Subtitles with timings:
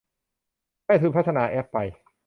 [0.85, 1.77] ได้ทุนพัฒนาแอปไป